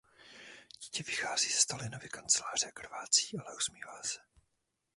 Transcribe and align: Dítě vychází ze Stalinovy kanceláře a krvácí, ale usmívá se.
Dítě 0.83 1.03
vychází 1.03 1.49
ze 1.51 1.59
Stalinovy 1.59 2.09
kanceláře 2.09 2.67
a 2.67 2.71
krvácí, 2.71 3.37
ale 3.37 3.55
usmívá 3.55 4.03
se. 4.03 4.19